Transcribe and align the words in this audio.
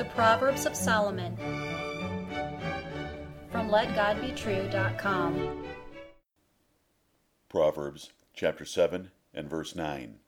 The 0.00 0.06
Proverbs 0.06 0.64
of 0.64 0.74
Solomon 0.74 1.36
from 3.52 3.68
LetGodBetrue.com. 3.68 5.66
Proverbs 7.50 8.10
chapter 8.32 8.64
7 8.64 9.10
and 9.34 9.50
verse 9.50 9.74
9. 9.76 10.20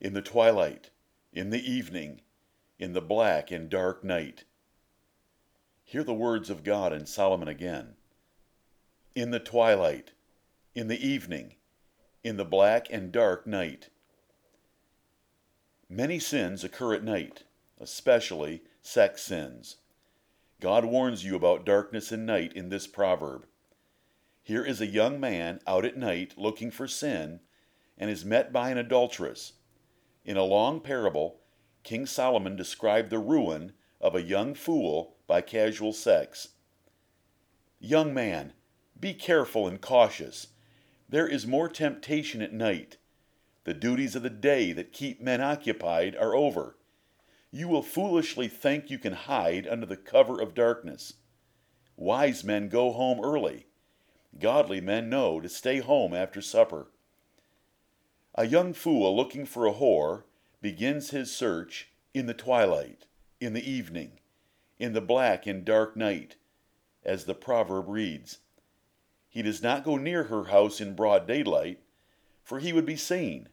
In 0.00 0.12
the 0.12 0.22
twilight, 0.22 0.90
in 1.32 1.50
the 1.50 1.64
evening, 1.64 2.22
in 2.80 2.94
the 2.94 3.00
black 3.00 3.52
and 3.52 3.70
dark 3.70 4.02
night. 4.02 4.42
Hear 5.84 6.02
the 6.02 6.12
words 6.12 6.50
of 6.50 6.64
God 6.64 6.92
in 6.92 7.06
Solomon 7.06 7.46
again. 7.46 7.94
In 9.14 9.30
the 9.30 9.38
twilight, 9.38 10.14
in 10.74 10.88
the 10.88 11.06
evening, 11.06 11.54
in 12.24 12.38
the 12.38 12.44
black 12.44 12.88
and 12.90 13.12
dark 13.12 13.46
night. 13.46 13.88
Many 15.88 16.18
sins 16.18 16.64
occur 16.64 16.92
at 16.94 17.04
night, 17.04 17.44
especially 17.78 18.62
sex 18.86 19.22
sins. 19.22 19.78
God 20.60 20.84
warns 20.84 21.24
you 21.24 21.34
about 21.34 21.66
darkness 21.66 22.12
and 22.12 22.24
night 22.24 22.52
in 22.52 22.68
this 22.68 22.86
proverb. 22.86 23.44
Here 24.42 24.64
is 24.64 24.80
a 24.80 24.86
young 24.86 25.18
man 25.18 25.60
out 25.66 25.84
at 25.84 25.96
night 25.96 26.34
looking 26.36 26.70
for 26.70 26.86
sin 26.86 27.40
and 27.98 28.08
is 28.08 28.24
met 28.24 28.52
by 28.52 28.70
an 28.70 28.78
adulteress. 28.78 29.54
In 30.24 30.36
a 30.36 30.44
long 30.44 30.80
parable, 30.80 31.40
King 31.82 32.06
Solomon 32.06 32.54
described 32.54 33.10
the 33.10 33.18
ruin 33.18 33.72
of 34.00 34.14
a 34.14 34.22
young 34.22 34.54
fool 34.54 35.16
by 35.26 35.40
casual 35.40 35.92
sex. 35.92 36.50
Young 37.80 38.14
man, 38.14 38.52
be 38.98 39.14
careful 39.14 39.66
and 39.66 39.80
cautious. 39.80 40.48
There 41.08 41.26
is 41.26 41.46
more 41.46 41.68
temptation 41.68 42.40
at 42.40 42.52
night. 42.52 42.98
The 43.64 43.74
duties 43.74 44.14
of 44.14 44.22
the 44.22 44.30
day 44.30 44.72
that 44.72 44.92
keep 44.92 45.20
men 45.20 45.40
occupied 45.40 46.14
are 46.16 46.36
over. 46.36 46.76
You 47.50 47.68
will 47.68 47.82
foolishly 47.82 48.48
think 48.48 48.90
you 48.90 48.98
can 48.98 49.12
hide 49.12 49.66
under 49.66 49.86
the 49.86 49.96
cover 49.96 50.40
of 50.40 50.54
darkness. 50.54 51.14
Wise 51.96 52.44
men 52.44 52.68
go 52.68 52.92
home 52.92 53.20
early. 53.22 53.66
Godly 54.38 54.80
men 54.80 55.08
know 55.08 55.40
to 55.40 55.48
stay 55.48 55.78
home 55.78 56.12
after 56.12 56.40
supper. 56.40 56.90
A 58.34 58.46
young 58.46 58.72
fool 58.72 59.16
looking 59.16 59.46
for 59.46 59.66
a 59.66 59.72
whore 59.72 60.24
begins 60.60 61.10
his 61.10 61.34
search 61.34 61.88
in 62.12 62.26
the 62.26 62.34
twilight, 62.34 63.06
in 63.40 63.52
the 63.52 63.70
evening, 63.70 64.20
in 64.78 64.92
the 64.92 65.00
black 65.00 65.46
and 65.46 65.64
dark 65.64 65.96
night, 65.96 66.36
as 67.04 67.24
the 67.24 67.34
proverb 67.34 67.88
reads. 67.88 68.38
He 69.28 69.42
does 69.42 69.62
not 69.62 69.84
go 69.84 69.96
near 69.96 70.24
her 70.24 70.44
house 70.44 70.80
in 70.80 70.94
broad 70.94 71.26
daylight, 71.26 71.80
for 72.42 72.58
he 72.58 72.72
would 72.72 72.86
be 72.86 72.96
seen 72.96 73.48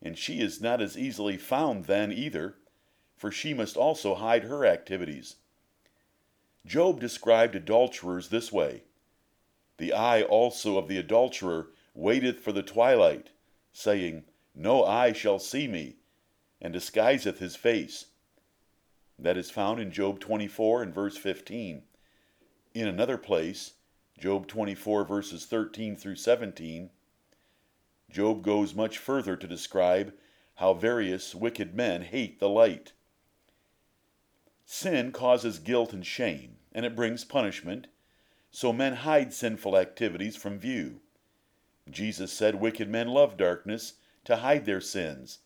and 0.00 0.16
she 0.16 0.40
is 0.40 0.60
not 0.60 0.80
as 0.80 0.96
easily 0.96 1.36
found 1.36 1.84
then 1.84 2.12
either, 2.12 2.56
for 3.18 3.30
she 3.32 3.52
must 3.52 3.76
also 3.76 4.14
hide 4.14 4.44
her 4.44 4.64
activities. 4.64 5.36
Job 6.64 7.00
described 7.00 7.56
adulterers 7.56 8.28
this 8.28 8.52
way 8.52 8.84
The 9.76 9.92
eye 9.92 10.22
also 10.22 10.78
of 10.78 10.88
the 10.88 10.98
adulterer 10.98 11.70
waiteth 11.94 12.38
for 12.40 12.52
the 12.52 12.62
twilight, 12.62 13.30
saying, 13.72 14.24
No 14.54 14.84
eye 14.84 15.12
shall 15.12 15.38
see 15.38 15.66
me, 15.66 15.96
and 16.60 16.72
disguiseth 16.72 17.38
his 17.38 17.56
face. 17.56 18.06
That 19.18 19.36
is 19.36 19.50
found 19.50 19.80
in 19.80 19.90
Job 19.90 20.20
24 20.20 20.82
and 20.82 20.94
verse 20.94 21.16
15. 21.16 21.82
In 22.74 22.86
another 22.86 23.18
place, 23.18 23.72
Job 24.18 24.46
24 24.46 25.04
verses 25.04 25.44
13 25.46 25.96
through 25.96 26.16
17, 26.16 26.90
Job 28.10 28.42
goes 28.42 28.74
much 28.74 28.98
further 28.98 29.36
to 29.36 29.46
describe 29.46 30.14
how 30.56 30.74
various 30.74 31.34
wicked 31.34 31.74
men 31.74 32.02
hate 32.02 32.38
the 32.40 32.48
light. 32.48 32.92
Sin 34.70 35.12
causes 35.12 35.58
guilt 35.60 35.94
and 35.94 36.04
shame, 36.04 36.58
and 36.72 36.84
it 36.84 36.94
brings 36.94 37.24
punishment, 37.24 37.86
so 38.50 38.70
men 38.70 38.96
hide 38.96 39.32
sinful 39.32 39.74
activities 39.74 40.36
from 40.36 40.58
view. 40.58 41.00
Jesus 41.88 42.34
said 42.34 42.56
wicked 42.56 42.86
men 42.86 43.08
love 43.08 43.38
darkness 43.38 43.94
to 44.24 44.36
hide 44.36 44.66
their 44.66 44.82
sins, 44.82 45.38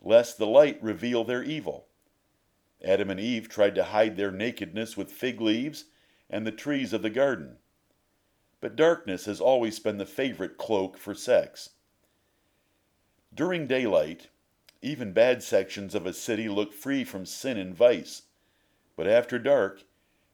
lest 0.00 0.38
the 0.38 0.46
light 0.46 0.82
reveal 0.82 1.24
their 1.24 1.42
evil. 1.42 1.88
Adam 2.82 3.10
and 3.10 3.20
Eve 3.20 3.50
tried 3.50 3.74
to 3.74 3.84
hide 3.84 4.16
their 4.16 4.32
nakedness 4.32 4.96
with 4.96 5.12
fig 5.12 5.42
leaves 5.42 5.84
and 6.30 6.46
the 6.46 6.50
trees 6.50 6.94
of 6.94 7.02
the 7.02 7.10
garden. 7.10 7.58
But 8.62 8.76
darkness 8.76 9.26
has 9.26 9.42
always 9.42 9.78
been 9.78 9.98
the 9.98 10.06
favorite 10.06 10.56
cloak 10.56 10.96
for 10.96 11.14
sex. 11.14 11.74
During 13.32 13.66
daylight, 13.66 14.28
even 14.80 15.12
bad 15.12 15.42
sections 15.42 15.94
of 15.94 16.06
a 16.06 16.14
city 16.14 16.48
look 16.48 16.72
free 16.72 17.04
from 17.04 17.26
sin 17.26 17.58
and 17.58 17.74
vice, 17.74 18.22
but 18.96 19.08
after 19.08 19.38
dark, 19.38 19.84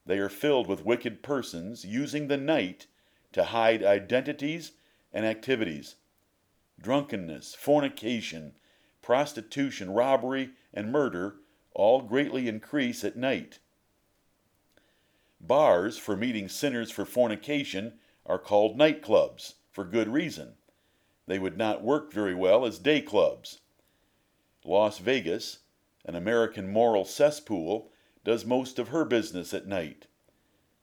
they 0.07 0.19
are 0.19 0.29
filled 0.29 0.67
with 0.67 0.85
wicked 0.85 1.23
persons 1.23 1.85
using 1.85 2.29
the 2.29 2.37
night 2.37 2.87
to 3.33 3.45
hide 3.45 3.83
identities 3.83 4.73
and 5.13 5.25
activities. 5.25 5.97
Drunkenness, 6.81 7.55
fornication, 7.55 8.55
prostitution, 9.03 9.91
robbery, 9.91 10.51
and 10.73 10.93
murder 10.93 11.37
all 11.75 12.03
greatly 12.03 12.49
increase 12.49 13.05
at 13.05 13.17
night. 13.17 13.59
Bars 15.41 15.97
for 15.97 16.17
meeting 16.17 16.49
sinners 16.49 16.91
for 16.91 17.05
fornication 17.05 17.99
are 18.27 18.39
called 18.39 18.79
nightclubs 18.79 19.55
for 19.71 19.85
good 19.85 20.09
reason. 20.09 20.55
They 21.27 21.39
would 21.39 21.57
not 21.57 21.83
work 21.83 22.13
very 22.13 22.35
well 22.35 22.67
as 22.67 22.79
day 22.79 23.01
clubs. 23.01 23.61
Las 24.65 24.99
Vegas, 24.99 25.61
an 26.05 26.15
American 26.15 26.71
moral 26.71 27.05
cesspool, 27.05 27.91
does 28.25 28.45
most 28.45 28.79
of 28.79 28.89
her 28.89 29.05
business 29.05 29.55
at 29.55 29.67
night. 29.67 30.07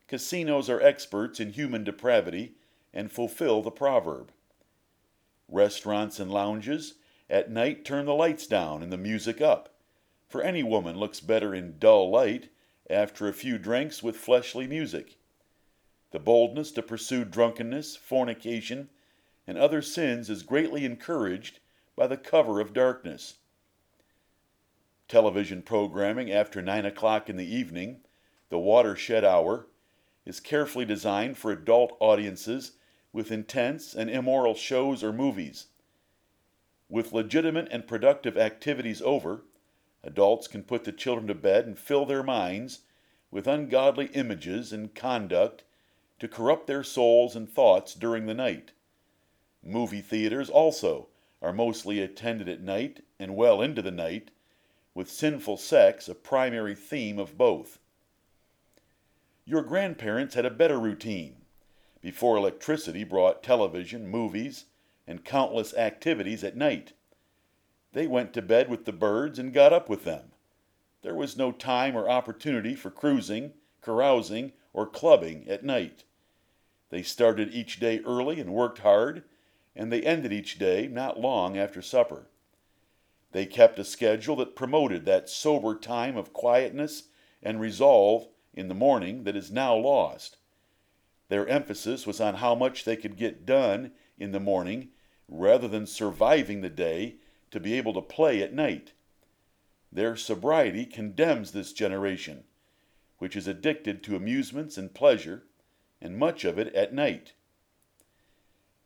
Casinos 0.08 0.70
are 0.70 0.82
experts 0.82 1.40
in 1.40 1.52
human 1.52 1.84
depravity 1.84 2.56
and 2.94 3.12
fulfill 3.12 3.62
the 3.62 3.72
proverb. 3.72 4.32
Restaurants 5.50 6.20
and 6.20 6.32
lounges 6.32 6.96
at 7.30 7.52
night 7.52 7.86
turn 7.86 8.06
the 8.06 8.14
lights 8.14 8.48
down 8.48 8.82
and 8.82 8.92
the 8.92 8.98
music 8.98 9.42
up, 9.42 9.76
for 10.28 10.42
any 10.42 10.64
woman 10.64 10.98
looks 10.98 11.20
better 11.20 11.54
in 11.54 11.78
dull 11.78 12.10
light 12.10 12.50
after 12.90 13.28
a 13.28 13.34
few 13.34 13.58
drinks 13.58 14.02
with 14.02 14.16
fleshly 14.16 14.66
music. 14.66 15.18
The 16.12 16.20
boldness 16.20 16.72
to 16.72 16.82
pursue 16.82 17.26
drunkenness, 17.26 17.98
fornication, 17.98 18.90
and 19.46 19.58
other 19.58 19.82
sins 19.82 20.30
is 20.30 20.44
greatly 20.44 20.86
encouraged 20.86 21.60
by 21.96 22.08
the 22.08 22.18
cover 22.18 22.60
of 22.60 22.74
darkness. 22.74 23.36
Television 25.08 25.62
programming 25.62 26.32
after 26.32 26.62
9 26.62 26.86
o'clock 26.86 27.30
in 27.30 27.38
the 27.38 27.56
evening, 27.56 28.02
the 28.50 28.60
watershed 28.60 29.24
hour, 29.24 29.68
is 30.26 30.42
carefully 30.42 30.84
designed 30.84 31.38
for 31.38 31.52
adult 31.52 31.96
audiences 32.02 32.74
with 33.14 33.32
intense 33.32 33.94
and 33.96 34.10
immoral 34.10 34.54
shows 34.54 35.04
or 35.04 35.14
movies. 35.14 35.68
With 36.90 37.14
legitimate 37.14 37.70
and 37.72 37.88
productive 37.88 38.38
activities 38.38 39.02
over, 39.02 39.44
adults 40.04 40.48
can 40.48 40.64
put 40.64 40.84
the 40.84 40.92
children 40.92 41.28
to 41.28 41.36
bed 41.36 41.66
and 41.66 41.80
fill 41.80 42.06
their 42.06 42.24
minds 42.24 42.82
with 43.32 43.48
ungodly 43.48 44.08
images 44.08 44.74
and 44.74 44.94
conduct 44.94 45.64
to 46.20 46.28
corrupt 46.28 46.68
their 46.68 46.84
souls 46.84 47.36
and 47.36 47.50
thoughts 47.50 47.94
during 47.94 48.26
the 48.26 48.34
night. 48.34 48.72
Movie 49.64 50.02
theaters 50.02 50.50
also 50.50 51.08
are 51.42 51.54
mostly 51.54 52.02
attended 52.02 52.50
at 52.50 52.62
night 52.62 53.04
and 53.20 53.36
well 53.36 53.62
into 53.62 53.82
the 53.82 53.92
night, 53.92 54.32
with 54.98 55.12
sinful 55.12 55.58
sex 55.58 56.10
a 56.10 56.16
primary 56.16 56.74
theme 56.74 57.20
of 57.20 57.38
both. 57.38 57.78
Your 59.46 59.62
grandparents 59.62 60.34
had 60.34 60.44
a 60.44 60.50
better 60.50 60.80
routine. 60.80 61.36
Before 62.02 62.36
electricity 62.36 63.04
brought 63.04 63.44
television, 63.44 64.08
movies, 64.08 64.66
and 65.06 65.24
countless 65.24 65.76
activities 65.76 66.44
at 66.44 66.58
night. 66.58 66.94
They 67.94 68.08
went 68.08 68.34
to 68.34 68.42
bed 68.42 68.72
with 68.72 68.86
the 68.86 68.92
birds 68.92 69.38
and 69.38 69.54
got 69.54 69.72
up 69.72 69.88
with 69.88 70.04
them. 70.04 70.32
There 71.04 71.14
was 71.14 71.38
no 71.38 71.52
time 71.52 71.96
or 71.96 72.10
opportunity 72.10 72.74
for 72.74 72.90
cruising, 72.90 73.54
carousing, 73.82 74.54
or 74.74 74.88
clubbing 74.88 75.48
at 75.48 75.64
night. 75.64 76.06
They 76.90 77.04
started 77.04 77.54
each 77.54 77.80
day 77.80 78.00
early 78.04 78.40
and 78.40 78.52
worked 78.52 78.80
hard 78.80 79.26
and 79.76 79.92
they 79.92 80.02
ended 80.02 80.34
each 80.34 80.58
day 80.58 80.88
not 80.88 81.20
long 81.20 81.56
after 81.56 81.84
supper. 81.84 82.30
They 83.38 83.46
kept 83.46 83.78
a 83.78 83.84
schedule 83.84 84.36
that 84.38 84.56
promoted 84.56 85.06
that 85.06 85.30
sober 85.30 85.76
time 85.76 86.18
of 86.18 86.34
quietness 86.34 87.10
and 87.44 87.62
resolve 87.62 88.28
in 88.56 88.68
the 88.68 88.74
morning 88.74 89.26
that 89.26 89.36
is 89.36 89.52
now 89.52 89.76
lost. 89.76 90.38
Their 91.30 91.48
emphasis 91.48 92.08
was 92.08 92.20
on 92.20 92.38
how 92.38 92.56
much 92.56 92.84
they 92.84 92.96
could 92.96 93.16
get 93.16 93.46
done 93.46 93.92
in 94.18 94.32
the 94.32 94.40
morning 94.40 94.90
rather 95.28 95.68
than 95.68 95.86
surviving 95.86 96.62
the 96.62 96.70
day 96.72 97.18
to 97.52 97.60
be 97.60 97.76
able 97.76 97.94
to 97.94 98.02
play 98.02 98.42
at 98.42 98.56
night. 98.56 98.94
Their 99.92 100.16
sobriety 100.16 100.88
condemns 100.88 101.52
this 101.52 101.74
generation, 101.74 102.44
which 103.20 103.36
is 103.36 103.48
addicted 103.48 104.02
to 104.02 104.16
amusements 104.16 104.80
and 104.80 104.96
pleasure, 104.96 105.44
and 106.02 106.18
much 106.18 106.44
of 106.44 106.58
it 106.58 106.74
at 106.74 106.92
night. 106.92 107.34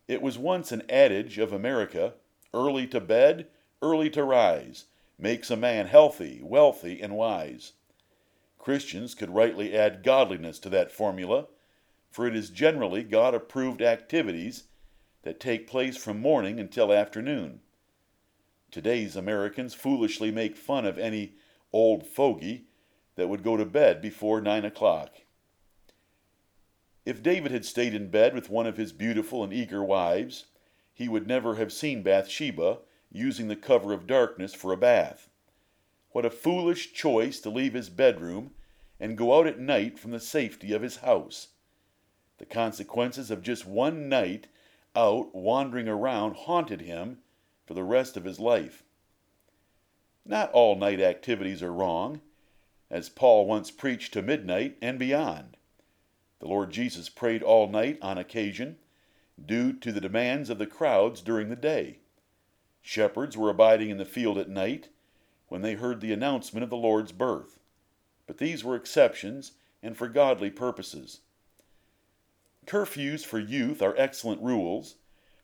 It 0.09 0.21
was 0.21 0.37
once 0.37 0.73
an 0.73 0.83
adage 0.89 1.37
of 1.37 1.53
America 1.53 2.15
early 2.53 2.85
to 2.87 2.99
bed, 2.99 3.47
early 3.81 4.09
to 4.11 4.23
rise, 4.23 4.85
makes 5.17 5.51
a 5.51 5.55
man 5.55 5.87
healthy, 5.87 6.41
wealthy, 6.43 7.01
and 7.01 7.15
wise. 7.15 7.73
Christians 8.57 9.15
could 9.15 9.29
rightly 9.29 9.75
add 9.75 10.03
godliness 10.03 10.59
to 10.59 10.69
that 10.69 10.91
formula, 10.91 11.47
for 12.09 12.27
it 12.27 12.35
is 12.35 12.49
generally 12.49 13.03
God 13.03 13.33
approved 13.33 13.81
activities 13.81 14.65
that 15.23 15.39
take 15.39 15.67
place 15.67 15.97
from 15.97 16.19
morning 16.19 16.59
until 16.59 16.91
afternoon. 16.91 17.61
Today's 18.71 19.15
Americans 19.15 19.73
foolishly 19.73 20.31
make 20.31 20.55
fun 20.55 20.85
of 20.85 20.97
any 20.97 21.33
old 21.73 22.05
fogey 22.05 22.65
that 23.15 23.27
would 23.27 23.43
go 23.43 23.57
to 23.57 23.65
bed 23.65 24.01
before 24.01 24.41
nine 24.41 24.65
o'clock. 24.65 25.21
If 27.05 27.23
David 27.23 27.51
had 27.51 27.65
stayed 27.65 27.93
in 27.93 28.09
bed 28.09 28.33
with 28.33 28.49
one 28.49 28.67
of 28.67 28.77
his 28.77 28.93
beautiful 28.93 29.43
and 29.43 29.51
eager 29.51 29.83
wives, 29.83 30.45
he 30.93 31.09
would 31.09 31.27
never 31.27 31.55
have 31.55 31.73
seen 31.73 32.03
Bathsheba 32.03 32.79
using 33.11 33.47
the 33.47 33.55
cover 33.55 33.93
of 33.93 34.07
darkness 34.07 34.53
for 34.53 34.71
a 34.71 34.77
bath. 34.77 35.29
What 36.11 36.25
a 36.25 36.29
foolish 36.29 36.93
choice 36.93 37.39
to 37.41 37.49
leave 37.49 37.73
his 37.73 37.89
bedroom 37.89 38.51
and 38.99 39.17
go 39.17 39.37
out 39.37 39.47
at 39.47 39.59
night 39.59 39.97
from 39.97 40.11
the 40.11 40.19
safety 40.19 40.73
of 40.73 40.81
his 40.81 40.97
house. 40.97 41.49
The 42.37 42.45
consequences 42.45 43.31
of 43.31 43.43
just 43.43 43.65
one 43.65 44.09
night 44.09 44.47
out 44.95 45.33
wandering 45.33 45.87
around 45.87 46.35
haunted 46.35 46.81
him 46.81 47.19
for 47.65 47.73
the 47.73 47.83
rest 47.83 48.17
of 48.17 48.23
his 48.23 48.39
life. 48.39 48.83
Not 50.25 50.51
all 50.51 50.75
night 50.75 50.99
activities 50.99 51.63
are 51.63 51.73
wrong, 51.73 52.21
as 52.89 53.09
Paul 53.09 53.45
once 53.45 53.71
preached 53.71 54.13
to 54.13 54.21
midnight 54.21 54.77
and 54.81 54.99
beyond. 54.99 55.57
The 56.39 56.47
Lord 56.47 56.71
Jesus 56.71 57.09
prayed 57.09 57.41
all 57.41 57.67
night 57.67 57.97
on 58.01 58.17
occasion, 58.17 58.77
due 59.43 59.73
to 59.73 59.91
the 59.91 60.01
demands 60.01 60.49
of 60.49 60.57
the 60.57 60.67
crowds 60.67 61.21
during 61.21 61.49
the 61.49 61.55
day. 61.55 61.99
Shepherds 62.81 63.37
were 63.37 63.49
abiding 63.49 63.89
in 63.89 63.97
the 63.97 64.05
field 64.05 64.37
at 64.37 64.49
night 64.49 64.89
when 65.47 65.61
they 65.61 65.75
heard 65.75 66.01
the 66.01 66.13
announcement 66.13 66.63
of 66.63 66.69
the 66.69 66.77
Lord's 66.77 67.11
birth. 67.11 67.59
But 68.25 68.37
these 68.37 68.63
were 68.63 68.75
exceptions 68.75 69.53
and 69.83 69.95
for 69.95 70.07
godly 70.07 70.49
purposes. 70.49 71.21
Curfews 72.65 73.25
for 73.25 73.39
youth 73.39 73.81
are 73.81 73.95
excellent 73.97 74.41
rules, 74.41 74.95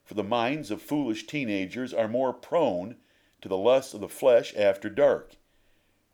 for 0.03 0.13
the 0.13 0.23
minds 0.23 0.71
of 0.71 0.81
foolish 0.81 1.27
teenagers 1.27 1.93
are 1.93 2.07
more 2.07 2.33
prone 2.33 2.95
to 3.41 3.49
the 3.49 3.57
lusts 3.57 3.93
of 3.93 4.01
the 4.01 4.07
flesh 4.07 4.55
after 4.55 4.89
dark, 4.89 5.35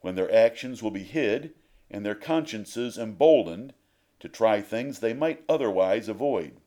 when 0.01 0.15
their 0.15 0.33
actions 0.33 0.81
will 0.81 0.91
be 0.91 1.03
hid 1.03 1.53
and 1.91 2.05
their 2.05 2.15
consciences 2.15 2.97
emboldened 2.97 3.73
to 4.19 4.27
try 4.27 4.61
things 4.61 4.99
they 4.99 5.13
might 5.13 5.43
otherwise 5.47 6.09
avoid. 6.09 6.59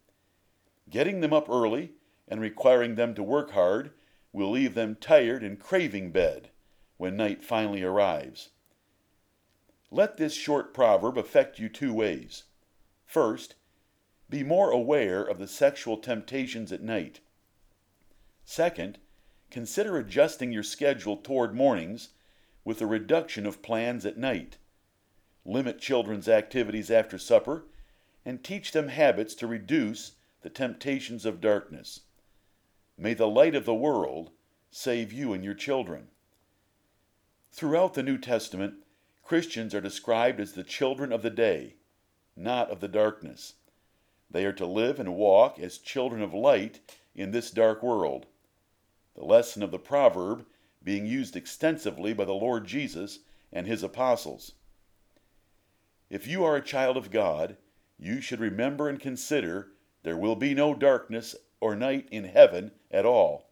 Getting 0.88 1.20
them 1.20 1.32
up 1.32 1.49
early 1.49 1.93
and 2.29 2.41
requiring 2.41 2.94
them 2.94 3.14
to 3.14 3.23
work 3.23 3.50
hard 3.50 3.91
will 4.37 4.50
leave 4.50 4.75
them 4.75 4.94
tired 4.94 5.43
and 5.43 5.59
craving 5.59 6.11
bed 6.11 6.50
when 6.99 7.17
night 7.17 7.43
finally 7.43 7.83
arrives. 7.83 8.50
Let 9.91 10.19
this 10.19 10.35
short 10.35 10.75
proverb 10.75 11.17
affect 11.17 11.59
you 11.59 11.71
two 11.71 11.94
ways. 11.94 12.43
First, 13.06 13.55
be 14.29 14.44
more 14.44 14.71
aware 14.71 15.23
of 15.23 15.38
the 15.38 15.49
sexual 15.49 15.97
temptations 15.97 16.71
at 16.71 16.83
night. 16.83 17.21
Second, 18.44 18.99
consider 19.50 19.97
adjusting 19.97 20.53
your 20.53 20.62
schedule 20.62 21.17
toward 21.17 21.55
mornings 21.55 22.11
with 22.62 22.83
a 22.83 22.87
reduction 22.87 23.47
of 23.47 23.62
plans 23.62 24.05
at 24.05 24.19
night. 24.19 24.59
Limit 25.47 25.81
children's 25.81 26.29
activities 26.29 26.91
after 26.91 27.17
supper 27.17 27.65
and 28.23 28.44
teach 28.44 28.73
them 28.73 28.88
habits 28.88 29.35
to 29.37 29.47
reduce 29.47 30.17
the 30.43 30.50
temptations 30.50 31.25
of 31.25 31.41
darkness. 31.41 32.00
May 32.99 33.15
the 33.15 33.29
light 33.29 33.55
of 33.55 33.67
the 33.67 33.75
world 33.75 34.31
save 34.71 35.13
you 35.13 35.33
and 35.33 35.45
your 35.45 35.55
children. 35.55 36.09
Throughout 37.51 37.95
the 37.95 38.03
New 38.03 38.19
Testament, 38.19 38.75
Christians 39.23 39.75
are 39.75 39.81
described 39.81 40.41
as 40.41 40.53
the 40.53 40.65
children 40.65 41.13
of 41.13 41.23
the 41.23 41.31
day, 41.31 41.77
not 42.37 42.71
of 42.71 42.81
the 42.81 42.89
darkness. 42.89 43.55
They 44.31 44.45
are 44.45 44.53
to 44.53 44.67
live 44.67 44.99
and 44.99 45.15
walk 45.15 45.59
as 45.59 45.79
children 45.79 46.23
of 46.23 46.35
light 46.35 46.81
in 47.15 47.31
this 47.31 47.51
dark 47.51 47.83
world. 47.83 48.27
The 49.15 49.25
lesson 49.25 49.63
of 49.63 49.71
the 49.71 49.79
proverb 49.79 50.47
being 50.83 51.07
used 51.07 51.37
extensively 51.37 52.13
by 52.13 52.25
the 52.25 52.35
Lord 52.35 52.67
Jesus 52.67 53.21
and 53.53 53.67
his 53.67 53.83
apostles. 53.83 54.53
If 56.09 56.27
you 56.27 56.45
are 56.45 56.57
a 56.57 56.63
child 56.63 56.97
of 56.97 57.11
God, 57.11 57.57
you 57.99 58.21
should 58.21 58.41
remember 58.41 58.89
and 58.89 59.01
consider 59.01 59.73
there 60.03 60.17
will 60.17 60.37
be 60.37 60.55
no 60.55 60.75
darkness 60.75 61.35
or 61.61 61.75
night 61.75 62.07
in 62.11 62.25
heaven 62.25 62.71
at 62.97 63.05
all, 63.05 63.45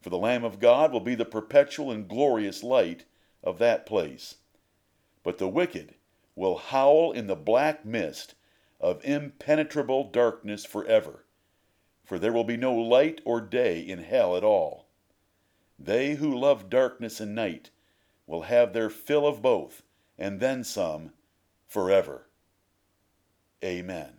for 0.00 0.08
the 0.08 0.16
Lamb 0.18 0.42
of 0.42 0.58
God 0.58 0.90
will 0.90 1.00
be 1.00 1.14
the 1.14 1.26
perpetual 1.26 1.90
and 1.90 2.08
glorious 2.08 2.62
light 2.62 3.04
of 3.44 3.58
that 3.58 3.84
place. 3.84 4.36
But 5.22 5.36
the 5.36 5.48
wicked 5.48 5.94
will 6.34 6.56
howl 6.56 7.12
in 7.12 7.26
the 7.26 7.36
black 7.36 7.84
mist 7.84 8.34
of 8.80 9.04
impenetrable 9.04 10.04
darkness 10.04 10.64
forever, 10.64 11.26
for 12.02 12.18
there 12.18 12.32
will 12.32 12.44
be 12.44 12.56
no 12.56 12.74
light 12.74 13.20
or 13.26 13.42
day 13.42 13.80
in 13.80 13.98
hell 13.98 14.34
at 14.34 14.44
all. 14.44 14.86
They 15.78 16.14
who 16.14 16.34
love 16.34 16.70
darkness 16.70 17.20
and 17.20 17.34
night 17.34 17.68
will 18.26 18.42
have 18.42 18.72
their 18.72 18.88
fill 18.88 19.26
of 19.26 19.42
both, 19.42 19.82
and 20.16 20.40
then 20.40 20.64
some, 20.64 21.12
forever. 21.68 22.28
Amen. 23.62 24.14